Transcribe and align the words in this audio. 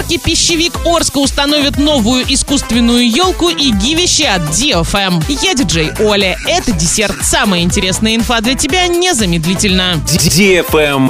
парке 0.00 0.16
«Пищевик» 0.16 0.72
Орска 0.86 1.18
установят 1.18 1.76
новую 1.76 2.24
искусственную 2.32 3.06
елку 3.06 3.50
и 3.50 3.70
гивище 3.70 4.28
от 4.28 4.40
DFM. 4.44 5.22
Я 5.42 5.52
диджей 5.52 5.90
Оля. 6.00 6.38
Это 6.48 6.72
десерт. 6.72 7.16
Самая 7.22 7.60
интересная 7.60 8.16
инфа 8.16 8.40
для 8.40 8.54
тебя 8.54 8.86
незамедлительно. 8.86 9.96
DFM 10.06 11.06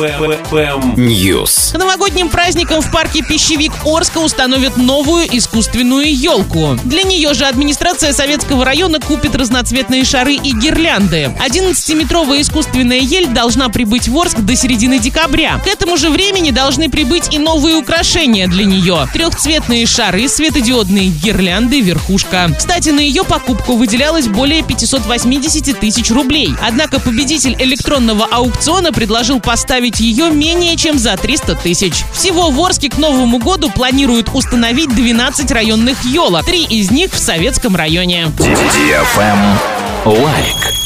News. 0.97 1.73
К 1.73 1.79
новогодним 1.79 2.31
праздникам 2.31 2.81
в 2.83 2.91
парке 2.91 3.23
«Пищевик» 3.23 3.71
Орска 3.87 4.19
установят 4.19 4.77
новую 4.77 5.25
искусственную 5.37 6.13
елку. 6.13 6.77
Для 6.83 7.05
нее 7.05 7.33
же 7.35 7.45
администрация 7.45 8.13
Советского 8.13 8.65
района 8.65 8.99
купит 8.99 9.37
разноцветные 9.37 10.05
шары 10.05 10.35
и 10.35 10.53
гирлянды. 10.53 11.33
11-метровая 11.39 12.41
искусственная 12.41 12.99
ель 12.99 13.29
должна 13.29 13.69
прибыть 13.69 14.09
в 14.09 14.19
Орск 14.19 14.41
до 14.41 14.57
середины 14.57 14.99
декабря. 14.99 15.61
К 15.63 15.69
этому 15.69 15.97
же 15.97 16.11
времени 16.11 16.51
должны 16.51 16.91
прибыть 16.91 17.33
и 17.33 17.39
новые 17.39 17.77
украшения 17.77 18.49
для 18.49 18.65
нее. 18.65 18.80
Трехцветные 19.13 19.87
шары, 19.87 20.27
светодиодные 20.27 21.09
гирлянды, 21.09 21.81
верхушка. 21.81 22.51
Кстати, 22.57 22.89
на 22.91 23.01
ее 23.01 23.25
покупку 23.25 23.77
выделялось 23.77 24.27
более 24.27 24.63
580 24.63 25.79
тысяч 25.79 26.11
рублей. 26.11 26.55
Однако 26.63 26.99
победитель 26.99 27.57
электронного 27.59 28.25
аукциона 28.25 28.93
предложил 28.93 29.39
поставить 29.41 30.01
ее 30.01 30.31
менее 30.31 30.77
чем 30.77 30.99
за 30.99 31.17
300 31.17 31.57
тысяч. 31.57 32.05
Всего 32.15 32.51
в 32.51 32.59
Орске 32.61 32.89
к 32.89 32.97
Новому 32.97 33.39
году 33.39 33.71
планируют 33.71 34.31
установить 34.33 34.95
12 34.95 35.51
районных 35.51 36.03
елок. 36.05 36.47
Три 36.47 36.65
из 36.65 36.91
них 36.91 37.13
в 37.13 37.19
Советском 37.19 37.77
районе. 37.77 38.29
Лайк. 40.07 40.80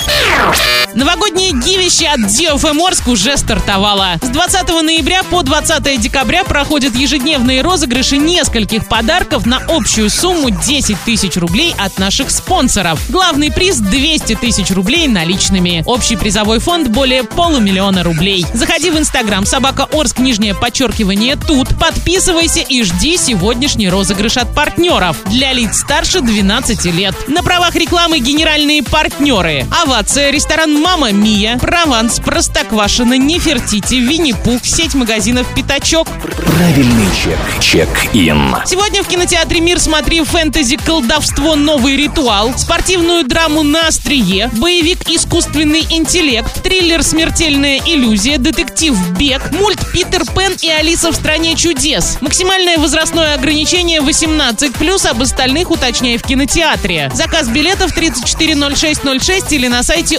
Новогоднее 0.95 1.51
гивище 1.51 2.07
от 2.07 2.21
DFM 2.21 2.81
Орск 2.87 3.09
уже 3.09 3.37
стартовало. 3.37 4.15
С 4.23 4.29
20 4.29 4.69
ноября 4.83 5.25
по 5.25 5.43
20 5.43 6.01
декабря 6.01 6.45
проходят 6.45 6.95
ежедневные 6.95 7.63
розыгрыши 7.63 8.17
нескольких 8.17 8.87
подарков 8.89 9.45
на 9.45 9.61
общую 9.69 10.09
сумму 10.09 10.51
10 10.51 10.97
тысяч 11.05 11.37
рублей 11.37 11.75
от 11.79 11.99
наших 11.99 12.31
спонсоров. 12.31 13.01
Главный 13.09 13.51
приз 13.51 13.79
200 13.79 14.37
тысяч 14.37 14.71
рублей 14.71 15.09
наличными. 15.09 15.83
Общий 15.85 16.17
призовой 16.17 16.61
фонд 16.61 16.89
более 16.89 17.25
полумиллиона 17.25 18.05
рублей. 18.05 18.47
Заходи 18.55 18.91
в 18.91 18.99
инстаграм 18.99 19.45
собака 19.47 19.89
Орск, 19.93 20.21
нижнее 20.21 20.55
подчеркивание 20.55 21.35
тут. 21.35 21.77
Подписывайся 21.77 22.61
и 22.61 22.85
жди 22.85 23.17
сегодняшний 23.17 23.89
розыгрыш 23.89 24.37
от 24.37 24.55
партнеров. 24.55 25.17
Для 25.27 25.53
лиц 25.53 25.79
старше 25.79 26.21
12 26.21 26.85
лет. 26.95 27.17
На 27.27 27.43
правах 27.43 27.75
рекламы 27.75 28.21
генеральные 28.21 28.85
партнеры. 28.85 29.67
Овация, 29.83 30.31
ресторан 30.31 30.84
Мама 30.85 31.13
Мия, 31.13 31.57
Прованс, 31.59 32.21
Простоквашино, 32.21 33.17
Нефертити, 33.17 33.95
Винни-Пух, 33.95 34.63
сеть 34.65 34.95
магазинов 34.95 35.47
Пятачок. 35.55 36.07
Правильный 36.47 37.09
чек. 37.17 37.39
Чек-ин. 37.59 38.55
Сегодня 38.67 39.03
в 39.03 39.09
кинотеатре 39.09 39.61
«Мир» 39.61 39.81
смотри 39.81 40.23
фэнтези 40.23 40.77
«Колдовство. 40.77 41.57
Новый 41.57 41.97
ритуал», 41.97 42.53
спортивную 42.57 43.25
драму 43.25 43.63
«На 43.63 43.89
острие», 43.89 44.51
боевик 44.53 45.09
«Искусственный 45.09 45.87
интеллект», 45.89 46.63
триллер 46.63 47.03
«Смертельная 47.03 47.81
иллюзия», 47.87 48.37
детектив 48.37 48.95
«Бег», 49.19 49.53
мульт 49.53 49.81
«Питер 49.91 50.25
Пен 50.37 50.53
и 50.61 50.69
Алиса 50.69 51.11
в 51.11 51.15
стране 51.15 51.57
чудес». 51.57 52.19
Максимальное 52.21 52.77
возрастное 52.77 53.35
ограничение 53.35 54.01
18+, 54.01 55.07
об 55.07 55.23
остальных 55.23 55.71
уточняй 55.71 56.19
в 56.19 56.23
кинотеатре. 56.23 57.11
Заказ 57.15 57.49
билетов 57.49 57.93
340606 57.93 59.53
или 59.53 59.69
на 59.69 59.83
сайте 59.83 60.19